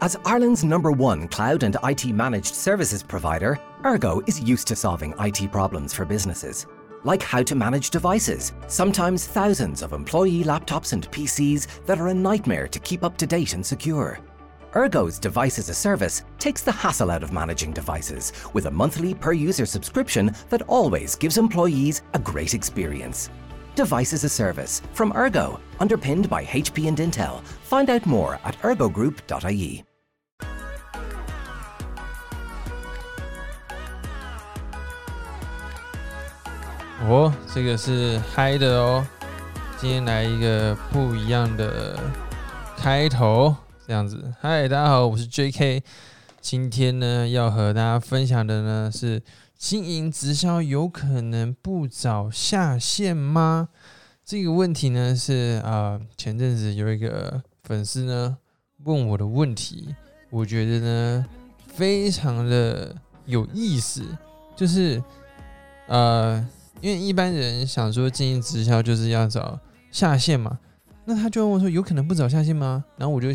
[0.00, 5.12] As Ireland's number one cloud and IT managed services provider, Ergo is used to solving
[5.18, 6.68] IT problems for businesses.
[7.02, 12.14] Like how to manage devices, sometimes thousands of employee laptops and PCs that are a
[12.14, 14.20] nightmare to keep up to date and secure.
[14.72, 19.14] Ergo's Device as a Service takes the hassle out of managing devices with a monthly
[19.14, 23.30] per user subscription that always gives employees a great experience.
[23.74, 27.42] Device as a Service from Ergo, underpinned by HP and Intel.
[27.42, 29.87] Find out more at ergogroup.ie.
[37.10, 39.06] 哦，这个是嗨的哦。
[39.80, 41.98] 今天来一个不一样的
[42.76, 44.30] 开头，这样子。
[44.38, 45.82] 嗨，大家好，我是 J.K。
[46.42, 49.22] 今天呢，要和大家分享的呢是
[49.56, 53.70] 经营直销有可能不早下线吗？
[54.22, 58.36] 这个问题呢是啊，前阵子有一个粉丝呢
[58.84, 59.94] 问我的问题，
[60.28, 61.26] 我觉得呢
[61.68, 62.94] 非常的
[63.24, 64.04] 有意思，
[64.54, 65.02] 就是
[65.86, 66.46] 呃。
[66.80, 69.58] 因为一般人想说经营直销就是要找
[69.90, 70.58] 下线嘛，
[71.04, 73.28] 那他就问我说：“有可能不找下线吗？”然后我就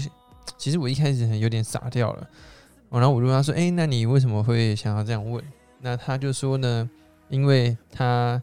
[0.57, 2.29] 其实我一开始有点傻掉了，
[2.89, 5.43] 然后我就问他说：“哎，那你为什么会想要这样问？”
[5.81, 6.89] 那他就说呢
[7.27, 8.41] ：“因为他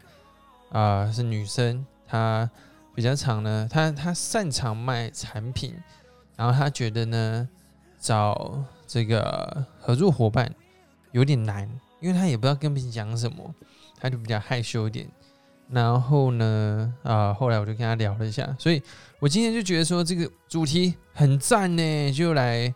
[0.69, 2.49] 啊是女生，她
[2.93, 5.73] 比较长呢，她她擅长卖产品，
[6.35, 7.49] 然后她觉得呢
[7.99, 10.53] 找这个合作伙伴
[11.11, 11.67] 有点难，
[11.99, 13.55] 因为她也不知道跟别人讲什么。”
[14.01, 15.07] 他就比较害羞一点，
[15.69, 18.81] 然后呢，啊，后来我就跟他聊了一下，所以
[19.19, 22.73] 我今天就觉得说这个主题很赞呢，就来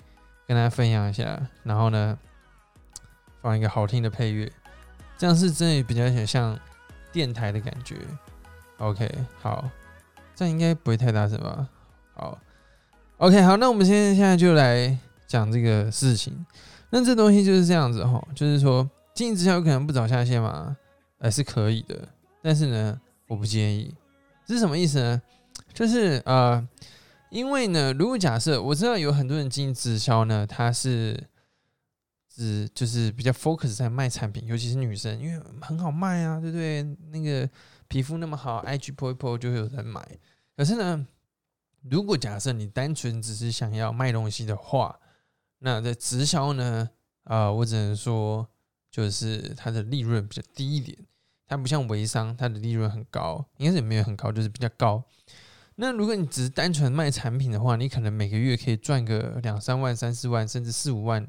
[0.47, 2.15] 跟大家分享一下，然后呢，
[3.41, 4.51] 放一个好听的配乐，
[5.17, 6.57] 这样是真的比较像
[7.11, 7.95] 电台的感觉。
[8.77, 9.09] OK，
[9.41, 9.67] 好，
[10.35, 11.67] 这样应该不会太大声吧？
[12.13, 12.37] 好
[13.17, 14.95] ，OK，好，那我们现在现在就来
[15.25, 16.45] 讲这个事情。
[16.91, 20.77] 那这东西就是这样子哈，就是说经营直销有可能不找下线嘛？
[21.25, 22.07] 还是可以的，
[22.39, 23.91] 但是呢，我不建议。
[24.45, 25.19] 这是什么意思呢？
[25.73, 26.63] 就是呃，
[27.31, 31.19] 因为呢，如果假设我知道有很多人经营直销呢，他是
[32.29, 36.83] 只就是比较 focus 在卖产品，尤其是女生，因为很好卖啊，对不对？
[37.09, 37.49] 那个
[37.87, 40.07] 皮肤那么好，IG po 一 po 就会有人买。
[40.55, 41.07] 可是呢，
[41.89, 44.99] 如果假设你单纯只是想要卖东西的话，
[45.57, 46.87] 那在直销呢，
[47.23, 48.47] 啊，我只能说，
[48.91, 50.95] 就是它的利润比较低一点。
[51.47, 55.03] 它不像微商，它的利润很高，应该是也没有很高，就是比较高。
[55.75, 61.27] 那如果你只是单纯卖产品的话，你可能每个月可以赚个两三万、三四万，甚至四五万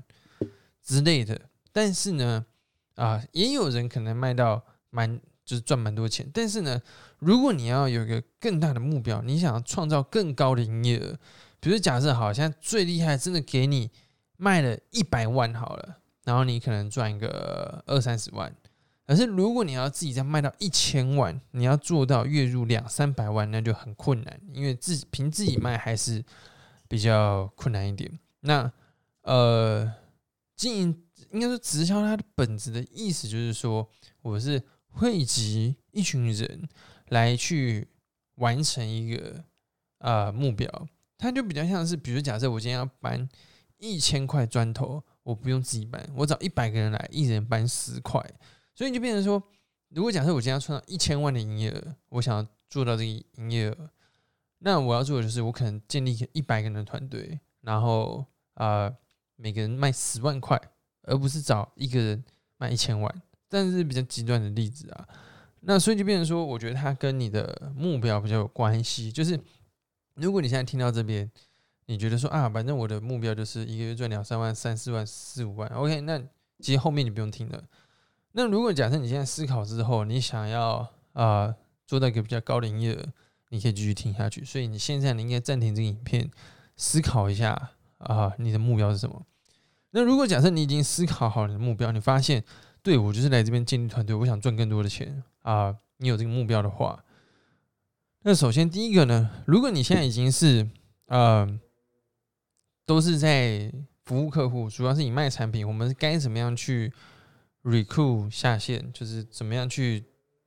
[0.82, 1.40] 之类的。
[1.72, 2.46] 但是呢，
[2.94, 6.30] 啊，也有人可能卖到蛮，就是赚蛮多钱。
[6.32, 6.80] 但是呢，
[7.18, 11.18] 如果你要有一个更大的目标，你想要创造更高的营业额，
[11.58, 13.90] 比如假设好，现在最厉害，真的给你
[14.36, 18.54] 卖了一百万好了，然后你可能赚个二三十万。
[19.06, 26.24] 可是，如果你要自己再卖到一千万，你要做到月入两三百万，那就很困难，因为自凭自己卖还是
[26.88, 28.18] 比较困难一点。
[28.40, 28.72] 那
[29.22, 29.92] 呃，
[30.56, 33.88] 经营应该说直销，它的本质的意思就是说，
[34.22, 36.68] 我是汇集一群人
[37.10, 37.86] 来去
[38.36, 39.44] 完成一个
[39.98, 40.68] 呃目标，
[41.16, 43.28] 它就比较像是，比如假设我今天要搬
[43.78, 48.20] 一千块砖头，我不用自己搬，我找一百个人来，一人搬十块。
[48.76, 49.42] 所以你就变成说，
[49.88, 53.90] 如果假设我今天要创造一千万的营业额，我想要做到这个营业额，
[54.58, 58.92] 那我要做的就是我可能建立一个一百个人的团队，然后啊，
[59.36, 60.60] 每个人卖十万块，
[61.02, 62.22] 而不是找一个人
[62.58, 63.22] 卖一千万。
[63.48, 65.08] 但是比较极端的例子啊，
[65.60, 69.10] 那所以就变成说，我觉得它跟你的目标比较有关系。
[69.10, 69.40] 就是
[70.14, 71.30] 如果你现在听到这边，
[71.86, 76.20] 你觉得说啊，反正我的目标就是一个月赚两三万、三四万、四五万，OK，那
[76.58, 77.64] 其实后面你不用听了。
[78.38, 81.54] 那如果假设你现在思考之后，你想要啊
[81.86, 83.02] 做到一个比较高的营业额，
[83.48, 84.44] 你可以继续听下去。
[84.44, 86.30] 所以你现在你应该暂停这个影片，
[86.76, 89.22] 思考一下啊你的目标是什么。
[89.92, 92.44] 那如果假设你已经思考好你的目标，你发现
[92.82, 97.02] 对我就是来这边建立团队，我想赚更多的钱啊，你有这个目标的话，
[98.20, 100.68] 那首先第一个呢，如果你现在已经是
[101.06, 101.58] 呃
[102.84, 103.72] 都是在
[104.04, 106.92] 服务客户，主要是你卖产品，我们该怎么样去
[107.66, 110.04] ？recruit 下线就是怎么样去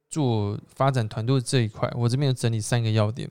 [0.10, 3.30] 做发展团队这一块，我这边有整理三个要点。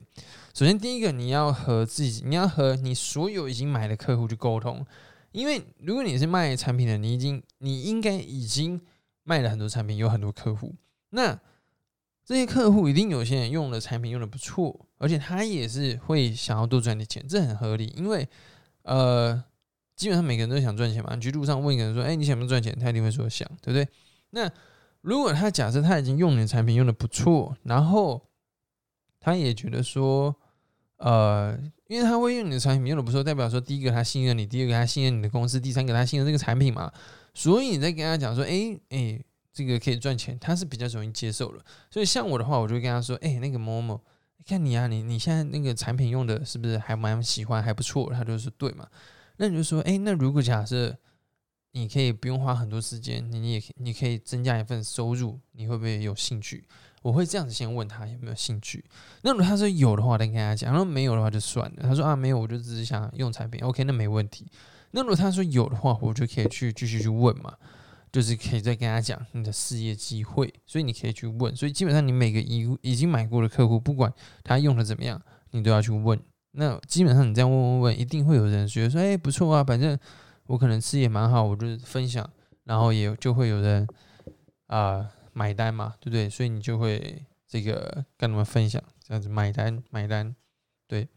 [0.53, 4.85] 首先，第一个，你要和自己，你要和你所有已经买的客户去沟通，
[5.31, 8.79] 因为如果你是卖产品的，你已经你应该已经
[9.23, 10.75] 卖了很多产品，有很多客户。
[11.09, 11.39] 那
[12.23, 18.27] 这些客户一定有些人用的产品用的不错，而且他也是会想要多赚点钱，这很合理，因为
[18.83, 19.43] 呃。
[19.99, 21.13] 基本上每个人都想赚钱嘛。
[21.13, 23.85] 你去路上问一个人说：“哎，你想不想赚钱？”他一定会说想，对不对？
[24.29, 24.49] 那
[25.01, 28.25] 如果他假设他已经用你的产品用的不错，然后
[29.19, 30.33] 他也觉得说，
[30.99, 36.89] 呃，因为他会用你的产品用的不错，代表说第一个他信任你，第二个他信任你的公司，第三个他信任这个产品嘛。
[37.33, 41.59] 所以你在跟他讲说：“哎哎，这个可以赚钱。”他是比较容易接受的。
[41.91, 44.01] 所以像我的话，我就会跟他说：“哎，那个某某，
[44.45, 48.87] 看你啊，你你现在那个产品用的是不是还蛮喜欢，还不错？”他就说：“对嘛。”
[49.39, 50.95] 那你就说：“哎，那如果假设……”
[51.73, 56.67] 你可以不用花很多时间，你也你可以增加一份收入，你会不会有兴趣？
[57.03, 58.83] 我会这样子先问他有没有兴趣。
[59.21, 61.83] 那如果他说有的话，再跟他讲；如果没有的话，就算了。
[61.83, 64.47] 他说啊没有，我就只是想用产品，OK，那没问题。
[64.89, 67.53] 那如果他说有的话，我就可以去继续去问嘛，
[68.11, 71.55] 就是可以再跟他讲你的事业机会，所以你可以去问。
[71.55, 74.11] 所以基本上你每个已已经买过的客户，不管
[74.43, 75.21] 他用的怎么样，
[75.51, 76.19] 你都要去问。
[76.51, 79.97] 那基本上你这样问问问，一定会有人觉得说，哎，不错啊，反正。
[80.49, 82.27] 我可能吃也蛮好，我就分享，
[82.63, 83.87] 然后也就会有人
[84.65, 86.27] 啊买单嘛，对不对？
[86.27, 90.35] 所以你就会这个跟他们分享，这样子买单买单，
[90.87, 91.07] 对，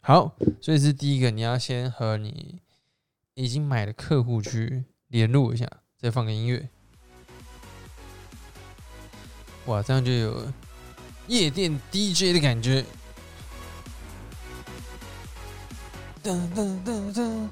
[0.00, 2.60] 好，所以是第一个，你要先和你
[3.32, 6.68] 已经买的客户去联络一下，再放个音乐，
[9.64, 10.52] 哇，这样就有
[11.28, 12.84] 夜店 DJ 的感觉，
[16.26, 17.48] 噔噔噔噔。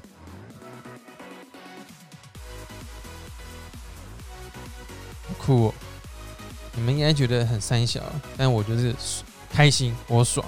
[5.37, 5.73] 酷，
[6.73, 8.03] 你们应该觉得很三小，
[8.35, 8.93] 但我就是
[9.49, 10.45] 开心，我爽。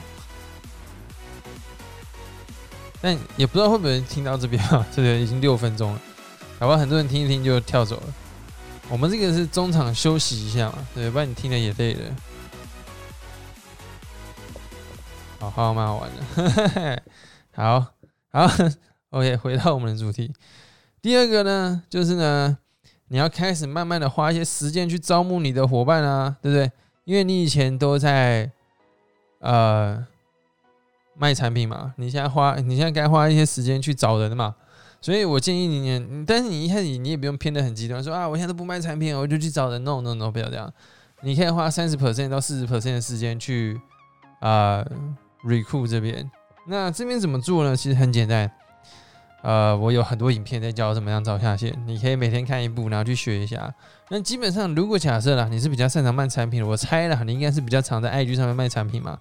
[2.99, 4.85] 但也不知道会不会听到这边啊？
[4.93, 6.01] 这个已经六分钟了，
[6.59, 8.13] 好吧，很多人听一听就跳走了。
[8.89, 12.15] 我们这个是中场休息一下嘛，对，不然你听了也累了。
[15.39, 17.03] 好，好，蛮好玩的。
[17.55, 17.85] 好
[18.37, 18.47] 好，
[19.17, 20.31] OK，回到我们的主题。
[21.01, 22.57] 第二个呢，就是呢。
[23.09, 26.69] 你要开始慢慢的花一些时间去招募你的伙伴啊，对不对？
[27.05, 28.51] 因为你以前都在
[29.39, 30.05] 呃
[31.15, 34.55] 卖产品嘛，你现在花你现在该花一些时间去找人嘛。
[34.99, 39.81] 所以我建议你，但是你一开始你也不用偏的很极端，说啊，我现在都不卖产品，我就去找人。
[39.85, 40.73] No No No，不要这样。
[41.21, 43.79] 你可以花三十 percent 到四十 percent 的时间去
[44.41, 44.85] 啊
[45.45, 46.29] recruit 这边。
[46.67, 47.75] 那这边怎么做呢？
[47.75, 48.51] 其实很简单。
[49.43, 53.73] 呃，我有很多影片在教怎么样找下线，你可以每天看一部，然后去学一下。
[54.09, 59.17] 那基本上，如果假设啦，你是比较擅长卖产品的，我猜了，你应该是比较常在 IG 上面卖产品嘛。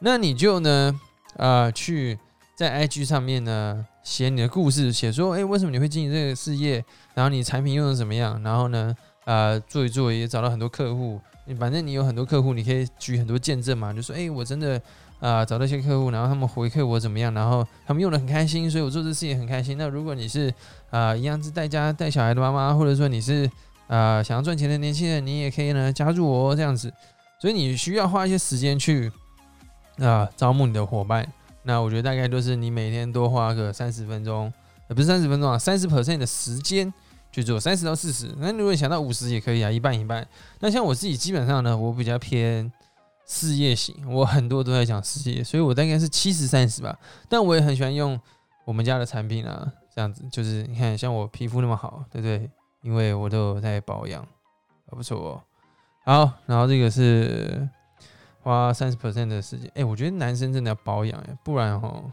[0.00, 0.98] 那你就呢，
[1.36, 2.18] 呃，去
[2.56, 6.84] 在 IG 上面呢写你的故事，写说，哎，为什么你会经营这个事业？
[7.14, 8.42] 然后你产品用的怎么样？
[8.42, 8.96] 然后呢，
[9.26, 11.20] 呃，做一做也找到很多客户。
[11.60, 14.80] 反正你有很多客户，你可以举很多见证嘛，就说，哎，我真的。
[15.22, 19.78] 啊，找到一些客户，然后他们回馈我怎么样，然后他们用的很开心，所以我做这事也很开心。
[19.78, 20.52] 那如果你是
[20.90, 23.48] 啊一样是带家带小孩的妈妈，或者说你是
[23.86, 26.92] 啊想要赚钱的年轻人，你也可以呢加入我这样子。
[27.38, 29.12] 所以你需要花一些时间去
[29.98, 31.24] 啊招募你的伙伴。
[31.62, 34.52] 那我觉得大概就是你每天多花个三十分钟，
[34.88, 36.92] 呃不是三十分钟啊，三十 percent 的时间
[37.30, 38.34] 去做，三十到四十。
[38.38, 40.26] 那如果想到五十也可以啊，一半一半。
[40.58, 42.72] 那像我自己基本上呢，我比较偏。
[43.26, 46.98] 事业型，我很多都在讲事业，所以我大概是七十三十吧。
[47.28, 48.18] 但我也很喜欢用
[48.64, 52.50] 我们家的产品啊，这样子就是你看，像我皮肤那么好，对不对？
[52.82, 54.26] 因为我都有在保养，
[54.90, 55.42] 还不错哦。
[56.04, 57.68] 好，然后这个是
[58.42, 62.12] 花三十 percent 的时间，哎，我觉得男生真的要保养哎，不然哦，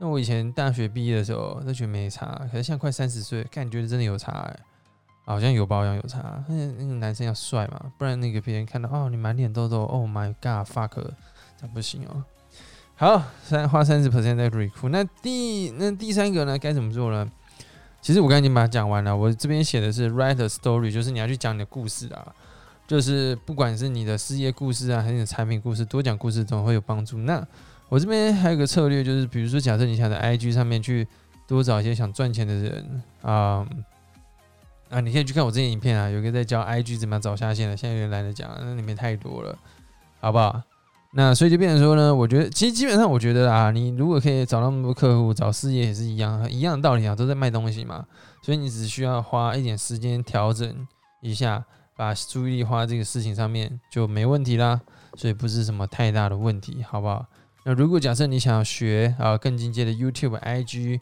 [0.00, 4.60] 那我以前大学毕业的时候那觉得没差，可是现在快三十岁，感觉真的有差哎。
[5.28, 10.92] 好像有保养有差，那那个男生要帅嘛，不然那个别人看到哦，你满脸痘痘，Oh my god，fuck，
[11.60, 12.22] 这不行哦。
[12.94, 17.28] 好，三花三十 percent 在 recruit，那第那第三个呢，该怎么做呢？
[18.00, 22.32] 其实我刚才已经把它讲完了，我这边写的是 write a story，就是你要去讲你的故事啊，
[22.86, 27.18] 就是不管是你的事业故事啊，还是你的产品故事，多讲故事总会有帮助。
[27.18, 27.44] 那
[27.88, 31.08] 我这边还有个策略，就是比如说，假设你想在 IG 上面去
[31.48, 33.66] 多找一些想赚钱的人啊。
[34.88, 39.58] 啊，你可以去看我这些影片啊，有个在教 IG 怎么样找下线的，现在有点懒得讲，那里面太多了，
[40.20, 40.62] 好不好？
[41.12, 48.04] 那所以就变成说呢，我觉得其实基本上我觉得啊，你如果可以找那么多客户，找事业也是一样，一样的道理啊，都在卖东西嘛，
[48.42, 50.86] 所以你只需要花一点时间调整
[51.20, 51.64] 一下，
[51.96, 54.80] 把注意力花在这个事情上面就没问题啦，
[55.16, 57.26] 所以不是什么太大的问题，好不好？
[57.64, 61.00] 那如果假设你想要学啊更进阶的 YouTube、IG。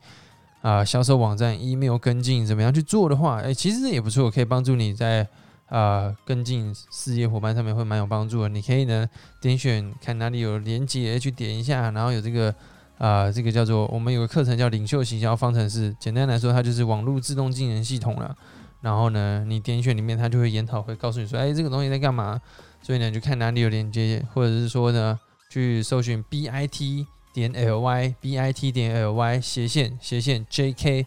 [0.64, 5.28] 啊，销售网站 email 跟进怎么样去做的话，哎，其实也不错，可以帮助你在
[5.66, 8.48] 啊跟进事业伙伴上面会蛮有帮助的。
[8.48, 9.06] 你可以呢
[9.42, 12.54] 点选看哪里有连接去点一下，然后有这个
[12.96, 18.34] 啊，这个叫做我们有个课程叫领袖行销方程式，简单来说，它就是网络自动技能系统了。
[18.80, 22.40] 然后呢，你点选里面，它就会研讨会告诉你说，哎，这个东西在干嘛？
[22.80, 26.50] 所以呢，就看哪里有连接，或者是说呢，去搜寻 bit
[27.34, 31.04] 点 ly bit 点 ly 斜线斜线 jk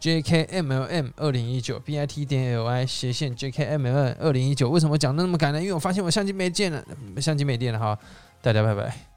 [0.00, 4.70] jkmlm 二零一九 bit 点 ly 斜线 jkmlm 二零一九。
[4.70, 5.60] 为什么讲的那么赶呢？
[5.60, 6.82] 因为我发现我相机没电了，
[7.20, 7.98] 相机没电了哈，
[8.40, 9.15] 大家拜拜。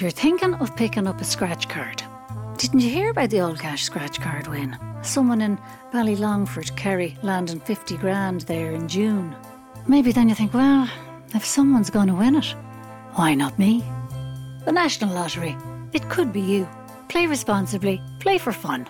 [0.00, 2.02] You're thinking of picking up a scratch card.
[2.56, 4.74] Didn't you hear about the All Cash scratch card win?
[5.02, 5.58] Someone in
[5.92, 9.36] Ballylongford, Kerry, landing 50 grand there in June.
[9.86, 10.88] Maybe then you think, well,
[11.34, 12.46] if someone's going to win it,
[13.16, 13.84] why not me?
[14.64, 15.54] The National Lottery.
[15.92, 16.66] It could be you.
[17.08, 18.88] Play responsibly, play for fun.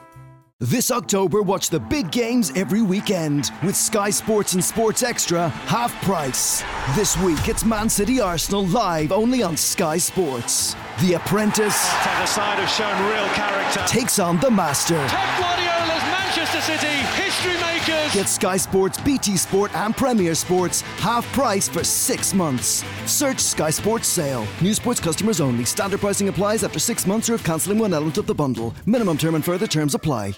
[0.60, 5.92] This October, watch the big games every weekend with Sky Sports and Sports Extra half
[6.04, 6.62] price.
[6.94, 10.76] This week, it's Man City Arsenal live only on Sky Sports.
[11.00, 13.82] The Apprentice the side have shown real character.
[13.86, 14.98] takes on the Master.
[15.06, 18.12] Pep Guardiola's Manchester City, history makers.
[18.12, 22.84] Get Sky Sports, BT Sport, and Premier Sports half price for six months.
[23.06, 24.46] Search Sky Sports Sale.
[24.60, 25.64] New sports customers only.
[25.64, 28.74] Standard pricing applies after six months or if cancelling one element of the bundle.
[28.84, 30.34] Minimum term and further terms apply.